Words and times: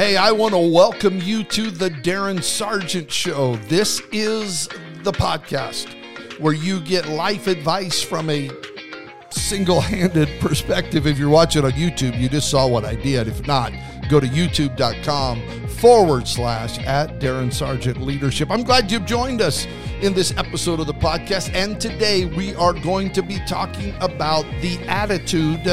Hey, 0.00 0.16
I 0.16 0.32
want 0.32 0.54
to 0.54 0.58
welcome 0.58 1.18
you 1.18 1.44
to 1.44 1.70
the 1.70 1.90
Darin 1.90 2.40
Sargent 2.40 3.12
Show. 3.12 3.56
This 3.68 4.00
is 4.12 4.66
the 5.02 5.12
podcast 5.12 5.92
where 6.40 6.54
you 6.54 6.80
get 6.80 7.06
life 7.10 7.46
advice 7.46 8.00
from 8.00 8.30
a 8.30 8.50
single 9.28 9.82
handed 9.82 10.30
perspective. 10.40 11.06
If 11.06 11.18
you're 11.18 11.28
watching 11.28 11.66
on 11.66 11.72
YouTube, 11.72 12.18
you 12.18 12.30
just 12.30 12.50
saw 12.50 12.66
what 12.66 12.86
I 12.86 12.94
did. 12.94 13.28
If 13.28 13.46
not, 13.46 13.74
go 14.08 14.20
to 14.20 14.26
youtube.com 14.26 15.68
forward 15.68 16.26
slash 16.26 16.78
at 16.86 17.18
Darin 17.18 17.50
Sargent 17.50 18.00
Leadership. 18.00 18.50
I'm 18.50 18.62
glad 18.62 18.90
you've 18.90 19.04
joined 19.04 19.42
us 19.42 19.66
in 20.00 20.14
this 20.14 20.34
episode 20.38 20.80
of 20.80 20.86
the 20.86 20.94
podcast. 20.94 21.52
And 21.52 21.78
today 21.78 22.24
we 22.24 22.54
are 22.54 22.72
going 22.72 23.12
to 23.12 23.20
be 23.20 23.38
talking 23.46 23.94
about 24.00 24.46
the 24.62 24.78
attitude 24.88 25.68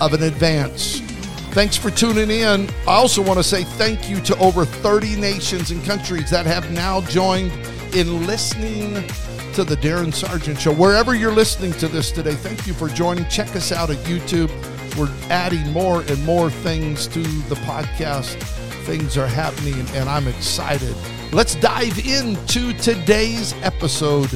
of 0.00 0.14
an 0.14 0.22
advance. 0.22 1.11
Thanks 1.52 1.76
for 1.76 1.90
tuning 1.90 2.30
in. 2.30 2.70
I 2.88 2.94
also 2.94 3.20
want 3.20 3.38
to 3.38 3.44
say 3.44 3.64
thank 3.64 4.08
you 4.08 4.22
to 4.22 4.36
over 4.38 4.64
30 4.64 5.16
nations 5.16 5.70
and 5.70 5.84
countries 5.84 6.30
that 6.30 6.46
have 6.46 6.72
now 6.72 7.02
joined 7.02 7.52
in 7.94 8.26
listening 8.26 9.06
to 9.52 9.62
the 9.62 9.76
Darin 9.76 10.12
Sargent 10.12 10.58
Show. 10.58 10.72
Wherever 10.72 11.14
you're 11.14 11.30
listening 11.30 11.72
to 11.74 11.88
this 11.88 12.10
today, 12.10 12.32
thank 12.36 12.66
you 12.66 12.72
for 12.72 12.88
joining. 12.88 13.28
Check 13.28 13.54
us 13.54 13.70
out 13.70 13.90
at 13.90 13.98
YouTube. 13.98 14.48
We're 14.96 15.12
adding 15.30 15.70
more 15.72 16.00
and 16.00 16.24
more 16.24 16.50
things 16.50 17.06
to 17.08 17.20
the 17.20 17.56
podcast. 17.56 18.42
Things 18.86 19.18
are 19.18 19.26
happening, 19.26 19.86
and 19.94 20.08
I'm 20.08 20.28
excited. 20.28 20.96
Let's 21.32 21.54
dive 21.56 21.98
into 21.98 22.72
today's 22.78 23.52
episode 23.62 24.30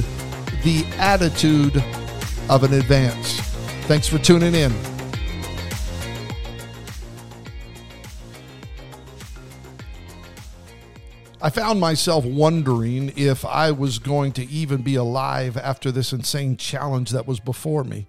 The 0.63 0.85
Attitude 0.99 1.83
of 2.47 2.63
an 2.63 2.73
Advance. 2.73 3.39
Thanks 3.87 4.07
for 4.07 4.19
tuning 4.19 4.53
in. 4.53 4.96
I 11.47 11.49
found 11.49 11.79
myself 11.79 12.25
wondering 12.25 13.13
if 13.15 13.45
I 13.45 13.71
was 13.71 13.99
going 13.99 14.33
to 14.33 14.45
even 14.49 14.81
be 14.81 14.95
alive 14.95 15.55
after 15.55 15.93
this 15.93 16.11
insane 16.11 16.57
challenge 16.57 17.11
that 17.11 17.25
was 17.25 17.39
before 17.39 17.85
me. 17.85 18.05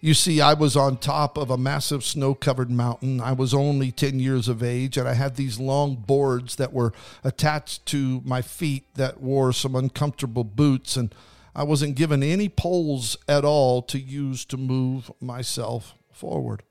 You 0.00 0.14
see, 0.14 0.40
I 0.40 0.54
was 0.54 0.76
on 0.76 0.98
top 0.98 1.36
of 1.36 1.50
a 1.50 1.58
massive 1.58 2.04
snow 2.04 2.32
covered 2.32 2.70
mountain. 2.70 3.20
I 3.20 3.32
was 3.32 3.52
only 3.52 3.90
10 3.90 4.20
years 4.20 4.46
of 4.46 4.62
age, 4.62 4.96
and 4.96 5.08
I 5.08 5.14
had 5.14 5.34
these 5.34 5.58
long 5.58 5.96
boards 5.96 6.54
that 6.56 6.72
were 6.72 6.92
attached 7.24 7.86
to 7.86 8.22
my 8.24 8.40
feet 8.40 8.84
that 8.94 9.20
wore 9.20 9.52
some 9.52 9.74
uncomfortable 9.74 10.44
boots, 10.44 10.96
and 10.96 11.12
I 11.56 11.64
wasn't 11.64 11.96
given 11.96 12.22
any 12.22 12.48
poles 12.48 13.16
at 13.26 13.44
all 13.44 13.82
to 13.82 13.98
use 13.98 14.44
to 14.44 14.56
move 14.56 15.10
myself 15.20 15.96
forward. 16.12 16.62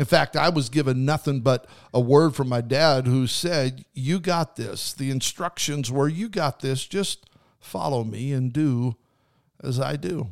In 0.00 0.06
fact, 0.06 0.34
I 0.34 0.48
was 0.48 0.70
given 0.70 1.04
nothing 1.04 1.40
but 1.40 1.66
a 1.92 2.00
word 2.00 2.34
from 2.34 2.48
my 2.48 2.62
dad 2.62 3.06
who 3.06 3.26
said, 3.26 3.84
You 3.92 4.18
got 4.18 4.56
this. 4.56 4.94
The 4.94 5.10
instructions 5.10 5.92
were, 5.92 6.08
You 6.08 6.30
got 6.30 6.60
this. 6.60 6.86
Just 6.86 7.28
follow 7.58 8.02
me 8.02 8.32
and 8.32 8.50
do 8.50 8.96
as 9.62 9.78
I 9.78 9.96
do. 9.96 10.28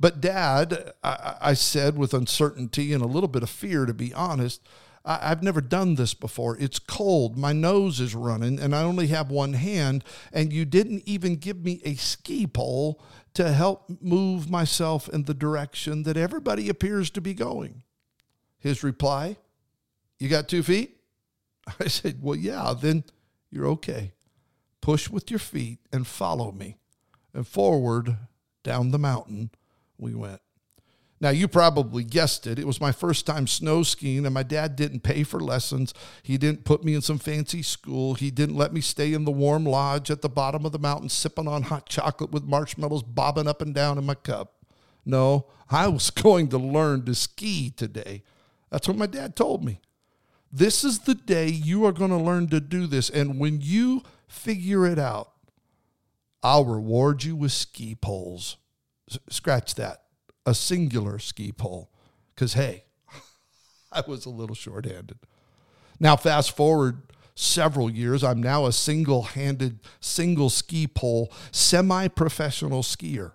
But, 0.00 0.22
Dad, 0.22 0.94
I, 1.04 1.34
I 1.38 1.52
said 1.52 1.98
with 1.98 2.14
uncertainty 2.14 2.94
and 2.94 3.04
a 3.04 3.06
little 3.06 3.28
bit 3.28 3.42
of 3.42 3.50
fear, 3.50 3.84
to 3.84 3.92
be 3.92 4.14
honest, 4.14 4.66
I, 5.04 5.18
I've 5.30 5.42
never 5.42 5.60
done 5.60 5.96
this 5.96 6.14
before. 6.14 6.56
It's 6.56 6.78
cold. 6.78 7.36
My 7.36 7.52
nose 7.52 8.00
is 8.00 8.14
running, 8.14 8.58
and 8.58 8.74
I 8.74 8.84
only 8.84 9.08
have 9.08 9.30
one 9.30 9.52
hand. 9.52 10.02
And 10.32 10.50
you 10.50 10.64
didn't 10.64 11.02
even 11.04 11.36
give 11.36 11.62
me 11.62 11.82
a 11.84 11.96
ski 11.96 12.46
pole 12.46 13.02
to 13.34 13.52
help 13.52 13.84
move 14.00 14.48
myself 14.48 15.10
in 15.10 15.24
the 15.24 15.34
direction 15.34 16.04
that 16.04 16.16
everybody 16.16 16.70
appears 16.70 17.10
to 17.10 17.20
be 17.20 17.34
going. 17.34 17.82
His 18.62 18.84
reply, 18.84 19.36
You 20.20 20.28
got 20.28 20.48
two 20.48 20.62
feet? 20.62 20.98
I 21.80 21.88
said, 21.88 22.20
Well, 22.22 22.36
yeah, 22.36 22.74
then 22.80 23.04
you're 23.50 23.66
okay. 23.66 24.12
Push 24.80 25.10
with 25.10 25.30
your 25.30 25.40
feet 25.40 25.80
and 25.92 26.06
follow 26.06 26.52
me. 26.52 26.78
And 27.34 27.46
forward 27.46 28.16
down 28.62 28.90
the 28.90 28.98
mountain 28.98 29.50
we 29.98 30.14
went. 30.14 30.40
Now, 31.20 31.30
you 31.30 31.46
probably 31.46 32.02
guessed 32.02 32.46
it. 32.48 32.58
It 32.58 32.66
was 32.66 32.80
my 32.80 32.90
first 32.90 33.26
time 33.26 33.46
snow 33.46 33.84
skiing, 33.84 34.26
and 34.26 34.34
my 34.34 34.42
dad 34.42 34.74
didn't 34.74 35.04
pay 35.04 35.22
for 35.22 35.38
lessons. 35.38 35.94
He 36.22 36.36
didn't 36.36 36.64
put 36.64 36.84
me 36.84 36.94
in 36.94 37.00
some 37.00 37.18
fancy 37.18 37.62
school. 37.62 38.14
He 38.14 38.30
didn't 38.30 38.56
let 38.56 38.72
me 38.72 38.80
stay 38.80 39.12
in 39.12 39.24
the 39.24 39.30
warm 39.30 39.64
lodge 39.64 40.10
at 40.10 40.20
the 40.20 40.28
bottom 40.28 40.66
of 40.66 40.72
the 40.72 40.80
mountain, 40.80 41.08
sipping 41.08 41.46
on 41.46 41.62
hot 41.62 41.88
chocolate 41.88 42.32
with 42.32 42.42
marshmallows 42.44 43.04
bobbing 43.04 43.46
up 43.46 43.62
and 43.62 43.72
down 43.72 43.98
in 43.98 44.06
my 44.06 44.16
cup. 44.16 44.54
No, 45.04 45.46
I 45.70 45.88
was 45.88 46.10
going 46.10 46.48
to 46.48 46.58
learn 46.58 47.04
to 47.04 47.14
ski 47.14 47.70
today. 47.70 48.22
That's 48.72 48.88
what 48.88 48.96
my 48.96 49.06
dad 49.06 49.36
told 49.36 49.62
me. 49.62 49.82
This 50.50 50.82
is 50.82 51.00
the 51.00 51.14
day 51.14 51.46
you 51.46 51.84
are 51.84 51.92
going 51.92 52.10
to 52.10 52.16
learn 52.16 52.48
to 52.48 52.58
do 52.58 52.86
this. 52.86 53.10
And 53.10 53.38
when 53.38 53.60
you 53.60 54.02
figure 54.26 54.86
it 54.86 54.98
out, 54.98 55.32
I'll 56.42 56.64
reward 56.64 57.22
you 57.22 57.36
with 57.36 57.52
ski 57.52 57.94
poles. 57.94 58.56
S- 59.10 59.18
scratch 59.28 59.74
that, 59.74 60.04
a 60.46 60.54
singular 60.54 61.18
ski 61.18 61.52
pole. 61.52 61.90
Because, 62.34 62.54
hey, 62.54 62.84
I 63.92 64.02
was 64.06 64.24
a 64.24 64.30
little 64.30 64.56
short 64.56 64.86
handed. 64.86 65.18
Now, 66.00 66.16
fast 66.16 66.56
forward 66.56 67.02
several 67.34 67.90
years, 67.90 68.24
I'm 68.24 68.42
now 68.42 68.64
a 68.64 68.72
single 68.72 69.22
handed, 69.22 69.80
single 70.00 70.48
ski 70.48 70.86
pole, 70.86 71.30
semi 71.50 72.08
professional 72.08 72.82
skier 72.82 73.32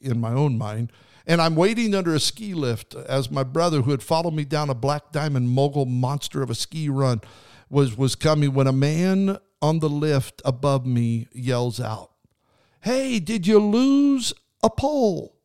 in 0.00 0.20
my 0.20 0.32
own 0.32 0.56
mind 0.56 0.92
and 1.28 1.42
I'm 1.42 1.54
waiting 1.54 1.94
under 1.94 2.14
a 2.14 2.20
ski 2.20 2.54
lift 2.54 2.94
as 2.94 3.30
my 3.30 3.42
brother, 3.42 3.82
who 3.82 3.90
had 3.90 4.02
followed 4.02 4.32
me 4.32 4.46
down 4.46 4.70
a 4.70 4.74
black 4.74 5.12
diamond 5.12 5.50
mogul 5.50 5.84
monster 5.84 6.42
of 6.42 6.48
a 6.48 6.54
ski 6.54 6.88
run, 6.88 7.20
was, 7.68 7.98
was 7.98 8.14
coming 8.14 8.54
when 8.54 8.66
a 8.66 8.72
man 8.72 9.36
on 9.60 9.80
the 9.80 9.90
lift 9.90 10.40
above 10.44 10.86
me 10.86 11.28
yells 11.32 11.78
out, 11.78 12.12
Hey, 12.80 13.20
did 13.20 13.46
you 13.46 13.58
lose 13.58 14.32
a 14.62 14.70
pole? 14.70 15.36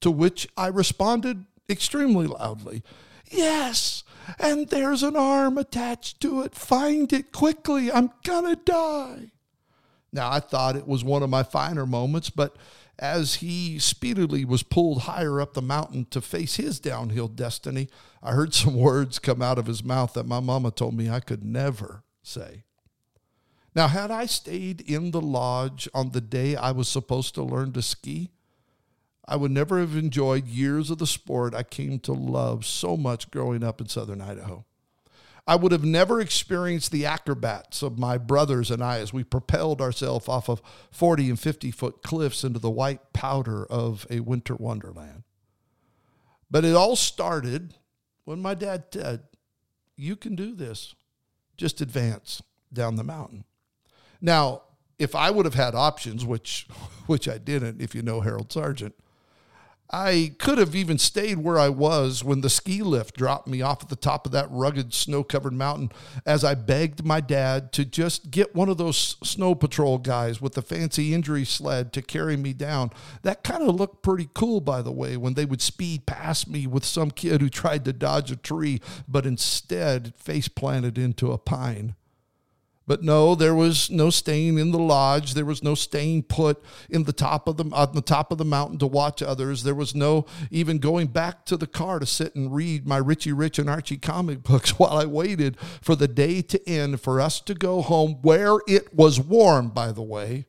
To 0.00 0.10
which 0.10 0.48
I 0.56 0.68
responded 0.68 1.44
extremely 1.68 2.26
loudly, 2.26 2.82
Yes, 3.30 4.04
and 4.38 4.68
there's 4.68 5.02
an 5.02 5.16
arm 5.16 5.58
attached 5.58 6.20
to 6.20 6.42
it. 6.42 6.54
Find 6.54 7.12
it 7.12 7.32
quickly. 7.32 7.92
I'm 7.92 8.10
gonna 8.22 8.56
die. 8.56 9.32
Now, 10.14 10.30
I 10.30 10.38
thought 10.38 10.76
it 10.76 10.86
was 10.86 11.02
one 11.02 11.24
of 11.24 11.28
my 11.28 11.42
finer 11.42 11.84
moments, 11.84 12.30
but 12.30 12.54
as 13.00 13.36
he 13.36 13.80
speedily 13.80 14.44
was 14.44 14.62
pulled 14.62 15.02
higher 15.02 15.40
up 15.40 15.54
the 15.54 15.60
mountain 15.60 16.06
to 16.10 16.20
face 16.20 16.54
his 16.54 16.78
downhill 16.78 17.26
destiny, 17.26 17.88
I 18.22 18.30
heard 18.32 18.54
some 18.54 18.76
words 18.76 19.18
come 19.18 19.42
out 19.42 19.58
of 19.58 19.66
his 19.66 19.82
mouth 19.82 20.14
that 20.14 20.26
my 20.26 20.38
mama 20.38 20.70
told 20.70 20.94
me 20.94 21.10
I 21.10 21.18
could 21.18 21.44
never 21.44 22.04
say. 22.22 22.62
Now, 23.74 23.88
had 23.88 24.12
I 24.12 24.26
stayed 24.26 24.82
in 24.82 25.10
the 25.10 25.20
lodge 25.20 25.88
on 25.92 26.10
the 26.10 26.20
day 26.20 26.54
I 26.54 26.70
was 26.70 26.88
supposed 26.88 27.34
to 27.34 27.42
learn 27.42 27.72
to 27.72 27.82
ski, 27.82 28.30
I 29.26 29.34
would 29.34 29.50
never 29.50 29.80
have 29.80 29.96
enjoyed 29.96 30.46
years 30.46 30.90
of 30.90 30.98
the 30.98 31.08
sport 31.08 31.56
I 31.56 31.64
came 31.64 31.98
to 32.00 32.12
love 32.12 32.64
so 32.64 32.96
much 32.96 33.32
growing 33.32 33.64
up 33.64 33.80
in 33.80 33.88
southern 33.88 34.20
Idaho. 34.20 34.64
I 35.46 35.56
would 35.56 35.72
have 35.72 35.84
never 35.84 36.20
experienced 36.20 36.90
the 36.90 37.04
acrobats 37.04 37.82
of 37.82 37.98
my 37.98 38.16
brothers 38.16 38.70
and 38.70 38.82
I 38.82 39.00
as 39.00 39.12
we 39.12 39.24
propelled 39.24 39.80
ourselves 39.80 40.26
off 40.26 40.48
of 40.48 40.62
40 40.90 41.30
and 41.30 41.38
50 41.38 41.70
foot 41.70 42.02
cliffs 42.02 42.44
into 42.44 42.58
the 42.58 42.70
white 42.70 43.12
powder 43.12 43.66
of 43.66 44.06
a 44.08 44.20
winter 44.20 44.54
wonderland. 44.54 45.24
But 46.50 46.64
it 46.64 46.74
all 46.74 46.96
started 46.96 47.74
when 48.24 48.40
my 48.40 48.54
dad 48.54 48.84
said, 48.92 49.24
You 49.96 50.16
can 50.16 50.34
do 50.34 50.54
this, 50.54 50.94
just 51.56 51.82
advance 51.82 52.42
down 52.72 52.96
the 52.96 53.04
mountain. 53.04 53.44
Now, 54.20 54.62
if 54.98 55.14
I 55.14 55.30
would 55.30 55.44
have 55.44 55.54
had 55.54 55.74
options, 55.74 56.24
which, 56.24 56.66
which 57.06 57.28
I 57.28 57.36
didn't, 57.36 57.82
if 57.82 57.94
you 57.94 58.00
know 58.00 58.20
Harold 58.20 58.50
Sargent, 58.50 58.94
I 59.96 60.34
could 60.40 60.58
have 60.58 60.74
even 60.74 60.98
stayed 60.98 61.38
where 61.38 61.56
I 61.56 61.68
was 61.68 62.24
when 62.24 62.40
the 62.40 62.50
ski 62.50 62.82
lift 62.82 63.16
dropped 63.16 63.46
me 63.46 63.62
off 63.62 63.80
at 63.84 63.90
the 63.90 63.94
top 63.94 64.26
of 64.26 64.32
that 64.32 64.50
rugged 64.50 64.92
snow 64.92 65.22
covered 65.22 65.52
mountain 65.52 65.92
as 66.26 66.42
I 66.42 66.56
begged 66.56 67.04
my 67.04 67.20
dad 67.20 67.72
to 67.74 67.84
just 67.84 68.32
get 68.32 68.56
one 68.56 68.68
of 68.68 68.76
those 68.76 69.16
snow 69.22 69.54
patrol 69.54 69.98
guys 69.98 70.40
with 70.40 70.54
the 70.54 70.62
fancy 70.62 71.14
injury 71.14 71.44
sled 71.44 71.92
to 71.92 72.02
carry 72.02 72.36
me 72.36 72.52
down. 72.52 72.90
That 73.22 73.44
kind 73.44 73.62
of 73.62 73.76
looked 73.76 74.02
pretty 74.02 74.28
cool, 74.34 74.60
by 74.60 74.82
the 74.82 74.90
way, 74.90 75.16
when 75.16 75.34
they 75.34 75.44
would 75.44 75.62
speed 75.62 76.06
past 76.06 76.48
me 76.48 76.66
with 76.66 76.84
some 76.84 77.12
kid 77.12 77.40
who 77.40 77.48
tried 77.48 77.84
to 77.84 77.92
dodge 77.92 78.32
a 78.32 78.36
tree 78.36 78.80
but 79.06 79.24
instead 79.24 80.12
face 80.16 80.48
planted 80.48 80.98
into 80.98 81.30
a 81.30 81.38
pine. 81.38 81.94
But 82.86 83.02
no, 83.02 83.34
there 83.34 83.54
was 83.54 83.90
no 83.90 84.10
staying 84.10 84.58
in 84.58 84.70
the 84.70 84.78
lodge. 84.78 85.32
There 85.32 85.46
was 85.46 85.62
no 85.62 85.74
staying 85.74 86.24
put 86.24 86.62
in 86.90 87.04
the 87.04 87.14
top 87.14 87.48
of 87.48 87.56
the 87.56 87.64
on 87.72 87.94
the 87.94 88.02
top 88.02 88.30
of 88.30 88.36
the 88.36 88.44
mountain 88.44 88.78
to 88.78 88.86
watch 88.86 89.22
others. 89.22 89.62
There 89.62 89.74
was 89.74 89.94
no 89.94 90.26
even 90.50 90.78
going 90.78 91.06
back 91.06 91.46
to 91.46 91.56
the 91.56 91.66
car 91.66 91.98
to 91.98 92.04
sit 92.04 92.34
and 92.34 92.54
read 92.54 92.86
my 92.86 92.98
Richie 92.98 93.32
Rich 93.32 93.58
and 93.58 93.70
Archie 93.70 93.96
comic 93.96 94.42
books 94.42 94.70
while 94.78 94.98
I 94.98 95.06
waited 95.06 95.56
for 95.80 95.96
the 95.96 96.08
day 96.08 96.42
to 96.42 96.68
end 96.68 97.00
for 97.00 97.20
us 97.20 97.40
to 97.42 97.54
go 97.54 97.80
home 97.80 98.18
where 98.20 98.58
it 98.68 98.94
was 98.94 99.18
warm, 99.18 99.70
by 99.70 99.90
the 99.90 100.02
way. 100.02 100.46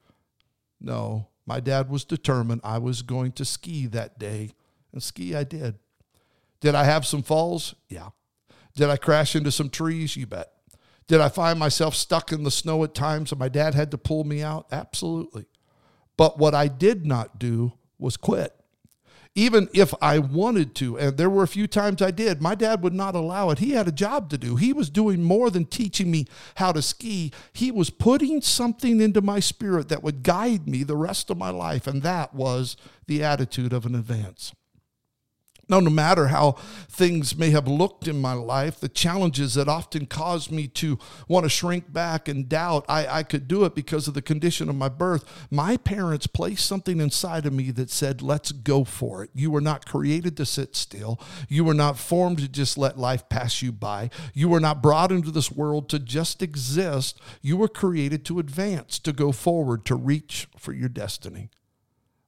No, 0.82 1.30
my 1.46 1.62
dad 1.62 1.90
was 1.90 2.04
determined 2.04 2.62
I 2.64 2.80
was 2.80 3.02
going 3.02 3.32
to 3.34 3.46
ski 3.46 3.86
that 3.88 4.20
day, 4.20 4.52
and 4.92 5.02
ski 5.02 5.36
I 5.36 5.46
did. 5.46 5.76
Did 6.60 6.76
I 6.76 6.84
have 6.84 7.06
some 7.06 7.24
falls? 7.24 7.76
Yeah. 7.88 8.10
Did 8.76 8.90
I 8.90 8.98
crash 8.98 9.38
into 9.38 9.52
some 9.52 9.70
trees? 9.70 10.18
You 10.18 10.26
bet. 10.26 10.52
Did 11.08 11.22
I 11.22 11.30
find 11.30 11.60
myself 11.60 11.96
stuck 11.96 12.32
in 12.32 12.44
the 12.44 12.52
snow 12.52 12.84
at 12.84 12.96
times 12.96 13.32
and 13.32 13.40
my 13.40 13.50
dad 13.50 13.76
had 13.76 13.92
to 13.92 13.98
pull 13.98 14.24
me 14.24 14.42
out? 14.42 14.68
Absolutely. 14.72 15.46
But 16.18 16.40
what 16.40 16.56
I 16.56 16.68
did 16.68 17.06
not 17.06 17.38
do 17.38 17.74
was 18.00 18.18
quit 18.18 18.56
even 19.36 19.68
if 19.74 19.94
I 20.02 20.18
wanted 20.18 20.74
to, 20.76 20.98
and 20.98 21.18
there 21.18 21.30
were 21.30 21.44
a 21.44 21.48
few 21.48 21.68
times 21.68 22.02
I 22.02 22.12
did, 22.12 22.42
my 22.42 22.56
dad 22.56 22.82
would 22.82 22.94
not 22.94 23.16
allow 23.16 23.50
it. 23.50 23.60
He 23.60 23.72
had 23.72 23.88
a 23.88 23.92
job 23.92 24.30
to 24.30 24.38
do. 24.38 24.56
He 24.56 24.72
was 24.72 24.90
doing 24.90 25.22
more 25.22 25.50
than 25.50 25.66
teaching 25.66 26.10
me 26.10 26.26
how 26.56 26.72
to 26.72 26.82
ski. 26.82 27.34
He 27.52 27.70
was 27.70 27.90
putting 27.90 28.42
something 28.42 29.02
into 29.02 29.20
my 29.22 29.42
spirit 29.42 29.90
that 29.90 30.04
would 30.04 30.24
guide 30.24 30.70
me 30.70 30.84
the 30.84 30.96
rest 30.96 31.30
of 31.30 31.38
my 31.38 31.50
life, 31.50 31.86
and 31.86 32.02
that 32.02 32.34
was 32.34 32.78
the 33.08 33.24
attitude 33.24 33.74
of 33.74 33.86
an 33.86 33.94
advance. 33.94 34.54
Now, 35.68 35.80
no 35.80 35.90
matter 35.90 36.28
how 36.28 36.54
things 36.90 37.38
may 37.38 37.50
have 37.50 37.68
looked 37.68 38.08
in 38.08 38.22
my 38.22 38.34
life, 38.34 38.80
the 38.80 38.90
challenges 38.90 39.56
that 39.56 39.68
often 39.68 40.06
caused 40.06 40.52
me 40.52 40.68
to 40.68 41.00
want 41.28 41.44
to 41.44 41.50
shrink 41.50 41.92
back 41.92 42.28
and 42.28 42.48
doubt 42.48 42.86
I, 42.88 43.08
I 43.08 43.24
could 43.24 43.48
do 43.48 43.66
it 43.66 43.74
because 43.74 44.08
of 44.08 44.14
the 44.14 44.22
condition 44.22 44.70
of 44.70 44.76
my 44.76 44.90
birth, 44.90 45.48
my 45.50 45.78
parents 45.78 46.28
placed 46.28 46.66
something 46.66 47.00
inside 47.00 47.46
of 47.46 47.54
me 47.54 47.72
that 47.72 47.90
said, 47.90 48.22
let's 48.22 48.52
go 48.52 48.84
for 48.84 49.24
it. 49.24 49.32
You 49.34 49.52
were 49.52 49.62
not 49.62 49.86
created 49.86 50.38
to 50.38 50.46
sit 50.46 50.76
still. 50.76 51.20
You 51.50 51.64
were 51.64 51.74
not 51.74 51.98
formed 51.98 52.40
to 52.40 52.48
just 52.48 52.78
let 52.78 53.00
life 53.00 53.28
pass 53.30 53.62
you 53.62 53.72
by. 53.72 54.10
You 54.34 54.50
were 54.50 54.60
not 54.60 54.84
brought 54.84 55.12
into 55.12 55.32
this 55.32 55.52
world 55.52 55.90
to 55.90 56.00
just 56.00 56.42
exist. 56.42 57.20
You 57.42 57.58
were 57.58 57.68
created 57.68 58.24
to 58.26 58.40
advance, 58.40 59.00
to 59.00 59.14
go 59.14 59.32
forward, 59.32 59.86
to 59.86 59.96
reach 59.96 60.48
for 60.58 60.74
your 60.74 60.90
destiny. 60.90 61.50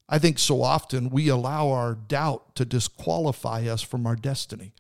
I 0.10 0.20
think 0.20 0.40
so 0.40 0.62
often 0.62 1.10
we 1.10 1.28
allow 1.28 1.70
our 1.70 1.96
doubt 1.96 2.56
to 2.56 2.66
disqualify 2.66 3.68
us 3.68 3.82
from 3.82 4.08
our 4.08 4.16
destiny. 4.16 4.74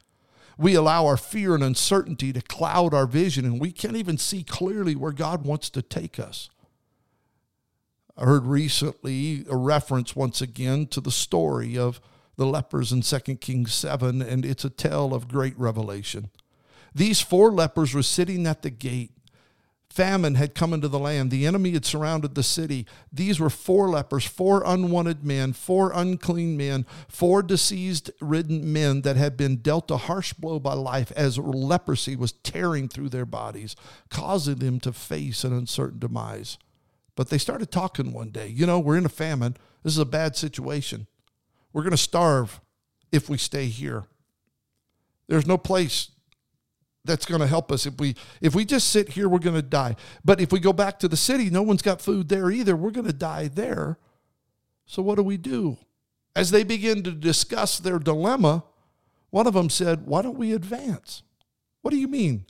We 0.57 0.73
allow 0.73 1.05
our 1.05 1.17
fear 1.17 1.53
and 1.53 1.63
uncertainty 1.63 2.33
to 2.33 2.41
cloud 2.41 2.93
our 2.93 3.05
vision, 3.05 3.45
and 3.45 3.59
we 3.59 3.71
can't 3.71 3.97
even 3.97 4.17
see 4.17 4.43
clearly 4.43 4.95
where 4.95 5.11
God 5.11 5.45
wants 5.45 5.69
to 5.71 5.81
take 5.81 6.19
us. 6.19 6.49
I 8.17 8.25
heard 8.25 8.45
recently 8.45 9.45
a 9.49 9.55
reference 9.55 10.15
once 10.15 10.41
again 10.41 10.87
to 10.87 11.01
the 11.01 11.11
story 11.11 11.77
of 11.77 12.01
the 12.37 12.47
lepers 12.47 12.91
in 12.91 13.01
2 13.01 13.19
Kings 13.35 13.73
7, 13.73 14.21
and 14.21 14.45
it's 14.45 14.65
a 14.65 14.69
tale 14.69 15.13
of 15.13 15.27
great 15.27 15.57
revelation. 15.59 16.29
These 16.95 17.21
four 17.21 17.51
lepers 17.51 17.93
were 17.93 18.01
sitting 18.01 18.47
at 18.47 18.63
the 18.63 18.71
gate 18.71 19.11
Famine 19.89 20.35
had 20.35 20.53
come 20.53 20.73
into 20.73 20.87
the 20.87 20.99
land. 20.99 21.31
The 21.31 21.47
enemy 21.47 21.71
had 21.71 21.85
surrounded 21.85 22.35
the 22.35 22.43
city. 22.43 22.85
These 23.11 23.39
were 23.39 23.49
four 23.49 23.89
lepers, 23.89 24.25
four 24.25 24.61
unwanted 24.65 25.23
men, 25.23 25.53
four 25.53 25.91
unclean 25.93 26.57
men, 26.57 26.85
four 27.07 27.41
diseased 27.41 28.11
ridden 28.19 28.71
men 28.71 29.01
that 29.01 29.15
had 29.15 29.37
been 29.37 29.57
dealt 29.57 29.89
a 29.89 29.97
harsh 29.97 30.33
blow 30.33 30.59
by 30.59 30.73
life 30.73 31.11
as 31.15 31.37
leprosy 31.37 32.15
was 32.15 32.33
tearing 32.33 32.87
through 32.89 33.09
their 33.09 33.25
bodies, 33.25 33.75
causing 34.09 34.55
them 34.55 34.79
to 34.81 34.91
face 34.91 35.43
an 35.43 35.53
uncertain 35.53 35.99
demise. 35.99 36.57
But 37.15 37.29
they 37.29 37.39
started 37.39 37.71
talking 37.71 38.13
one 38.13 38.29
day. 38.29 38.47
You 38.47 38.67
know, 38.67 38.79
we're 38.79 38.97
in 38.97 39.05
a 39.05 39.09
famine. 39.09 39.57
This 39.83 39.93
is 39.93 39.99
a 39.99 40.05
bad 40.05 40.35
situation. 40.35 41.07
We're 41.73 41.83
going 41.83 41.91
to 41.91 41.97
starve 41.97 42.59
if 43.11 43.29
we 43.29 43.37
stay 43.37 43.65
here. 43.67 44.03
There's 45.27 45.47
no 45.47 45.57
place 45.57 46.11
that's 47.07 47.25
going 47.25 47.41
to 47.41 47.47
help 47.47 47.71
us. 47.71 47.85
If 47.85 47.99
we 47.99 48.15
if 48.41 48.53
we 48.53 48.65
just 48.65 48.89
sit 48.89 49.09
here 49.09 49.27
we're 49.27 49.39
going 49.39 49.55
to 49.55 49.61
die. 49.61 49.95
But 50.23 50.39
if 50.39 50.51
we 50.51 50.59
go 50.59 50.73
back 50.73 50.99
to 50.99 51.07
the 51.07 51.17
city 51.17 51.49
no 51.49 51.63
one's 51.63 51.81
got 51.81 52.01
food 52.01 52.29
there 52.29 52.51
either. 52.51 52.75
We're 52.75 52.91
going 52.91 53.07
to 53.07 53.13
die 53.13 53.47
there. 53.47 53.97
So 54.85 55.01
what 55.01 55.15
do 55.15 55.23
we 55.23 55.37
do? 55.37 55.77
As 56.35 56.51
they 56.51 56.63
begin 56.63 57.03
to 57.03 57.11
discuss 57.11 57.79
their 57.79 57.99
dilemma 57.99 58.63
one 59.29 59.47
of 59.47 59.53
them 59.53 59.69
said 59.69 60.05
why 60.05 60.21
don't 60.21 60.37
we 60.37 60.53
advance? 60.53 61.23
What 61.81 61.91
do 61.91 61.97
you 61.97 62.07
mean? 62.07 62.45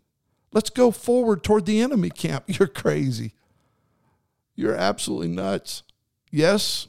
Let's 0.51 0.69
go 0.69 0.91
forward 0.91 1.43
toward 1.43 1.65
the 1.65 1.81
enemy 1.81 2.09
camp. 2.09 2.45
You're 2.47 2.67
crazy. 2.67 3.33
You're 4.55 4.75
absolutely 4.75 5.29
nuts. 5.29 5.83
Yes 6.31 6.87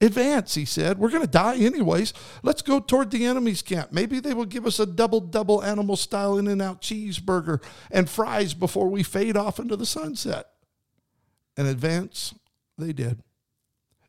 Advance, 0.00 0.54
he 0.54 0.64
said. 0.64 0.98
We're 0.98 1.10
going 1.10 1.24
to 1.24 1.30
die 1.30 1.56
anyways. 1.56 2.12
Let's 2.44 2.62
go 2.62 2.78
toward 2.78 3.10
the 3.10 3.24
enemy's 3.24 3.62
camp. 3.62 3.92
Maybe 3.92 4.20
they 4.20 4.32
will 4.32 4.44
give 4.44 4.64
us 4.64 4.78
a 4.78 4.86
double, 4.86 5.20
double 5.20 5.62
animal 5.62 5.96
style 5.96 6.38
In-N-Out 6.38 6.80
cheeseburger 6.80 7.60
and 7.90 8.08
fries 8.08 8.54
before 8.54 8.88
we 8.88 9.02
fade 9.02 9.36
off 9.36 9.58
into 9.58 9.76
the 9.76 9.86
sunset. 9.86 10.50
And 11.56 11.66
advance, 11.66 12.32
they 12.76 12.92
did. 12.92 13.22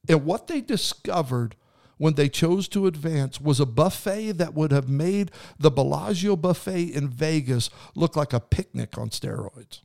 And 0.08 0.26
what 0.26 0.46
they 0.46 0.62
discovered 0.62 1.56
when 1.98 2.14
they 2.14 2.30
chose 2.30 2.68
to 2.70 2.86
advance 2.86 3.42
was 3.42 3.60
a 3.60 3.66
buffet 3.66 4.34
that 4.34 4.54
would 4.54 4.72
have 4.72 4.88
made 4.88 5.32
the 5.58 5.72
Bellagio 5.72 6.36
buffet 6.36 6.84
in 6.84 7.10
Vegas 7.10 7.72
look 7.96 8.16
like 8.16 8.32
a 8.32 8.40
picnic 8.40 8.98
on 8.98 9.10
steroids. 9.10 9.82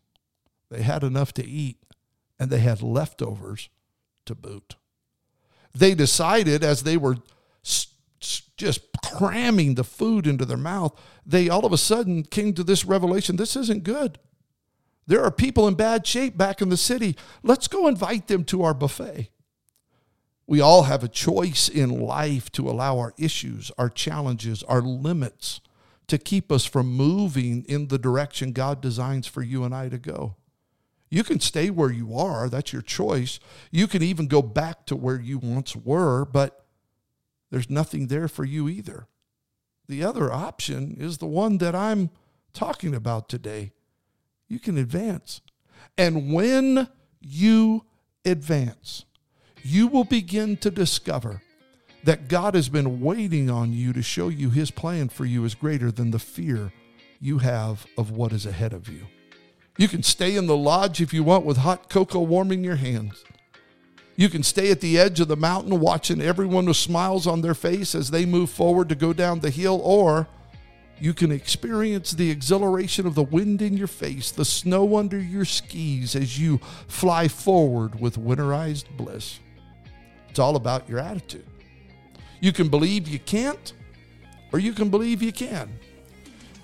They 0.70 0.82
had 0.82 1.02
enough 1.02 1.32
to 1.34 1.44
eat 1.44 1.78
and 2.38 2.50
they 2.50 2.60
had 2.60 2.82
leftovers 2.82 3.70
to 4.26 4.34
boot 4.34 4.76
they 5.74 5.94
decided 5.94 6.62
as 6.62 6.82
they 6.82 6.96
were 6.96 7.16
just 8.56 8.80
cramming 9.04 9.74
the 9.74 9.84
food 9.84 10.26
into 10.26 10.44
their 10.44 10.56
mouth, 10.56 10.98
they 11.26 11.48
all 11.48 11.66
of 11.66 11.72
a 11.72 11.78
sudden 11.78 12.22
came 12.22 12.52
to 12.54 12.64
this 12.64 12.84
revelation 12.84 13.36
this 13.36 13.56
isn't 13.56 13.84
good. 13.84 14.18
There 15.06 15.22
are 15.22 15.30
people 15.30 15.68
in 15.68 15.74
bad 15.74 16.06
shape 16.06 16.36
back 16.36 16.62
in 16.62 16.70
the 16.70 16.76
city. 16.76 17.16
Let's 17.42 17.68
go 17.68 17.88
invite 17.88 18.28
them 18.28 18.44
to 18.44 18.62
our 18.62 18.72
buffet. 18.72 19.30
We 20.46 20.60
all 20.60 20.84
have 20.84 21.02
a 21.02 21.08
choice 21.08 21.68
in 21.68 22.00
life 22.00 22.50
to 22.52 22.68
allow 22.68 22.98
our 22.98 23.14
issues, 23.18 23.70
our 23.78 23.88
challenges, 23.88 24.62
our 24.62 24.80
limits 24.80 25.60
to 26.06 26.18
keep 26.18 26.52
us 26.52 26.64
from 26.64 26.86
moving 26.92 27.64
in 27.66 27.88
the 27.88 27.98
direction 27.98 28.52
God 28.52 28.80
designs 28.80 29.26
for 29.26 29.42
you 29.42 29.64
and 29.64 29.74
I 29.74 29.88
to 29.88 29.98
go. 29.98 30.36
You 31.14 31.22
can 31.22 31.38
stay 31.38 31.70
where 31.70 31.92
you 31.92 32.18
are, 32.18 32.48
that's 32.48 32.72
your 32.72 32.82
choice. 32.82 33.38
You 33.70 33.86
can 33.86 34.02
even 34.02 34.26
go 34.26 34.42
back 34.42 34.84
to 34.86 34.96
where 34.96 35.20
you 35.20 35.38
once 35.38 35.76
were, 35.76 36.24
but 36.24 36.66
there's 37.52 37.70
nothing 37.70 38.08
there 38.08 38.26
for 38.26 38.44
you 38.44 38.68
either. 38.68 39.06
The 39.86 40.02
other 40.02 40.32
option 40.32 40.96
is 40.98 41.18
the 41.18 41.26
one 41.26 41.58
that 41.58 41.72
I'm 41.72 42.10
talking 42.52 42.96
about 42.96 43.28
today. 43.28 43.70
You 44.48 44.58
can 44.58 44.76
advance. 44.76 45.40
And 45.96 46.34
when 46.34 46.88
you 47.20 47.84
advance, 48.24 49.04
you 49.62 49.86
will 49.86 50.02
begin 50.02 50.56
to 50.56 50.70
discover 50.70 51.42
that 52.02 52.26
God 52.26 52.56
has 52.56 52.68
been 52.68 53.00
waiting 53.00 53.48
on 53.48 53.72
you 53.72 53.92
to 53.92 54.02
show 54.02 54.26
you 54.26 54.50
his 54.50 54.72
plan 54.72 55.10
for 55.10 55.24
you 55.24 55.44
is 55.44 55.54
greater 55.54 55.92
than 55.92 56.10
the 56.10 56.18
fear 56.18 56.72
you 57.20 57.38
have 57.38 57.86
of 57.96 58.10
what 58.10 58.32
is 58.32 58.46
ahead 58.46 58.72
of 58.72 58.88
you. 58.88 59.06
You 59.76 59.88
can 59.88 60.02
stay 60.02 60.36
in 60.36 60.46
the 60.46 60.56
lodge 60.56 61.00
if 61.00 61.12
you 61.12 61.24
want 61.24 61.44
with 61.44 61.58
hot 61.58 61.88
cocoa 61.88 62.20
warming 62.20 62.62
your 62.62 62.76
hands. 62.76 63.24
You 64.16 64.28
can 64.28 64.44
stay 64.44 64.70
at 64.70 64.80
the 64.80 64.98
edge 64.98 65.18
of 65.18 65.26
the 65.26 65.36
mountain 65.36 65.80
watching 65.80 66.22
everyone 66.22 66.66
with 66.66 66.76
smiles 66.76 67.26
on 67.26 67.40
their 67.40 67.54
face 67.54 67.94
as 67.96 68.10
they 68.10 68.24
move 68.24 68.50
forward 68.50 68.88
to 68.90 68.94
go 68.94 69.12
down 69.12 69.40
the 69.40 69.50
hill, 69.50 69.80
or 69.82 70.28
you 71.00 71.12
can 71.12 71.32
experience 71.32 72.12
the 72.12 72.30
exhilaration 72.30 73.06
of 73.06 73.16
the 73.16 73.24
wind 73.24 73.60
in 73.60 73.76
your 73.76 73.88
face, 73.88 74.30
the 74.30 74.44
snow 74.44 74.96
under 74.96 75.18
your 75.18 75.44
skis 75.44 76.14
as 76.14 76.38
you 76.38 76.58
fly 76.86 77.26
forward 77.26 77.98
with 78.00 78.16
winterized 78.16 78.84
bliss. 78.96 79.40
It's 80.30 80.38
all 80.38 80.54
about 80.54 80.88
your 80.88 81.00
attitude. 81.00 81.46
You 82.40 82.52
can 82.52 82.68
believe 82.68 83.08
you 83.08 83.18
can't, 83.18 83.72
or 84.52 84.60
you 84.60 84.72
can 84.72 84.90
believe 84.90 85.20
you 85.20 85.32
can. 85.32 85.72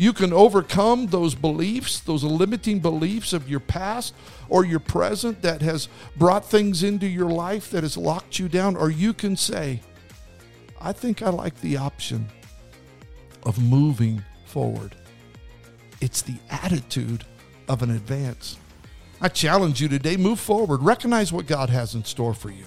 You 0.00 0.14
can 0.14 0.32
overcome 0.32 1.08
those 1.08 1.34
beliefs, 1.34 2.00
those 2.00 2.24
limiting 2.24 2.80
beliefs 2.80 3.34
of 3.34 3.50
your 3.50 3.60
past 3.60 4.14
or 4.48 4.64
your 4.64 4.80
present 4.80 5.42
that 5.42 5.60
has 5.60 5.90
brought 6.16 6.46
things 6.46 6.82
into 6.82 7.06
your 7.06 7.28
life 7.28 7.70
that 7.72 7.82
has 7.82 7.98
locked 7.98 8.38
you 8.38 8.48
down. 8.48 8.76
Or 8.76 8.88
you 8.88 9.12
can 9.12 9.36
say, 9.36 9.82
I 10.80 10.92
think 10.92 11.20
I 11.20 11.28
like 11.28 11.60
the 11.60 11.76
option 11.76 12.28
of 13.42 13.62
moving 13.62 14.24
forward. 14.46 14.96
It's 16.00 16.22
the 16.22 16.38
attitude 16.48 17.26
of 17.68 17.82
an 17.82 17.90
advance. 17.90 18.56
I 19.20 19.28
challenge 19.28 19.82
you 19.82 19.88
today 19.88 20.16
move 20.16 20.40
forward, 20.40 20.82
recognize 20.82 21.30
what 21.30 21.46
God 21.46 21.68
has 21.68 21.94
in 21.94 22.04
store 22.04 22.32
for 22.32 22.48
you. 22.48 22.64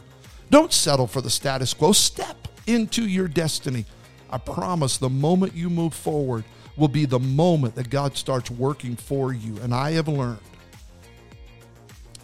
Don't 0.51 0.71
settle 0.71 1.07
for 1.07 1.21
the 1.21 1.31
status 1.31 1.73
quo, 1.73 1.93
step 1.93 2.47
into 2.67 3.07
your 3.07 3.27
destiny. 3.27 3.85
I 4.29 4.37
promise 4.37 4.97
the 4.97 5.09
moment 5.09 5.55
you 5.55 5.71
move 5.71 5.95
forward, 5.95 6.43
will 6.77 6.87
be 6.87 7.05
the 7.05 7.19
moment 7.19 7.75
that 7.75 7.89
God 7.89 8.17
starts 8.17 8.49
working 8.49 8.95
for 8.95 9.33
you. 9.33 9.57
And 9.61 9.73
I 9.73 9.91
have 9.91 10.07
learned 10.07 10.39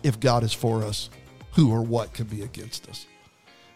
if 0.03 0.19
God 0.19 0.43
is 0.43 0.53
for 0.53 0.83
us, 0.83 1.09
who 1.53 1.71
or 1.71 1.81
what 1.81 2.13
can 2.13 2.25
be 2.25 2.41
against 2.41 2.89
us? 2.89 3.05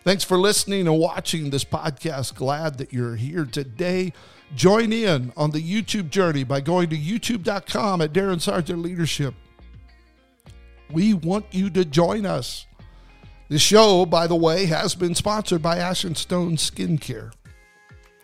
Thanks 0.03 0.23
for 0.23 0.37
listening 0.37 0.87
and 0.87 0.99
watching 0.99 1.49
this 1.49 1.63
podcast. 1.63 2.35
Glad 2.35 2.77
that 2.77 2.91
you're 2.91 3.15
here 3.15 3.45
today. 3.45 4.11
Join 4.55 4.91
in 4.91 5.31
on 5.37 5.51
the 5.51 5.61
YouTube 5.61 6.09
journey 6.09 6.43
by 6.43 6.59
going 6.61 6.89
to 6.89 6.97
youtube.com 6.97 8.01
at 8.01 8.13
Darin 8.13 8.39
Sargent 8.39 8.81
Leadership. 8.81 9.33
We 10.91 11.13
want 11.13 11.45
you 11.51 11.69
to 11.71 11.85
join 11.85 12.25
us. 12.25 12.67
This 13.49 13.61
show, 13.61 14.05
by 14.05 14.27
the 14.27 14.35
way, 14.35 14.65
has 14.65 14.93
been 14.93 15.15
sponsored 15.15 15.61
by 15.61 15.77
Ash 15.77 16.01
& 16.01 16.15
Stone 16.15 16.57
Skincare. 16.57 17.31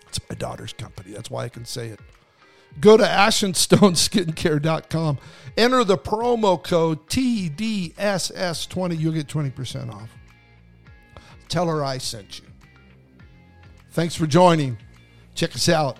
It's 0.08 0.20
my 0.29 0.36
daughter's 0.36 0.74
company. 0.74 1.13
That's 1.13 1.29
why 1.29 1.46
I 1.46 1.50
can 1.50 1.65
say 1.65 1.88
it. 1.88 2.00
Go 2.80 2.98
to 2.98 3.04
ashandstoneskincare.com. 3.04 5.18
Enter 5.58 5.84
the 5.84 5.98
promo 5.98 6.64
code 6.64 7.08
TDSS20. 7.08 9.00
You'll 9.00 9.14
get 9.14 9.28
20% 9.28 9.94
off. 9.94 10.10
Tell 11.50 11.68
her 11.68 11.84
I 11.84 11.98
sent 11.98 12.40
you. 12.40 12.46
Thanks 13.92 14.16
for 14.16 14.28
joining. 14.28 14.78
Check 15.36 15.56
us 15.56 15.68
out 15.68 15.98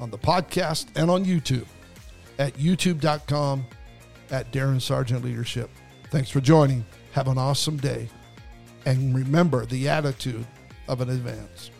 on 0.00 0.10
the 0.10 0.18
podcast 0.18 0.86
and 0.96 1.10
on 1.10 1.24
YouTube 1.24 1.66
at 2.38 2.54
youtube.com 2.54 3.66
at 4.30 4.50
Darin 4.52 4.80
Sargent 4.80 5.24
Leadership. 5.24 5.70
Thanks 6.10 6.30
for 6.30 6.40
joining. 6.40 6.84
Have 7.12 7.28
an 7.28 7.38
awesome 7.38 7.76
day. 7.76 8.08
And 8.86 9.14
remember 9.14 9.66
the 9.66 9.88
attitude 9.88 10.46
of 10.88 11.00
an 11.00 11.10
advance. 11.10 11.70